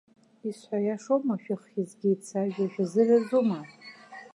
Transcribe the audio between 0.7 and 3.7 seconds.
иашоума, шәыххьзгеит, сажәа шәазыразума?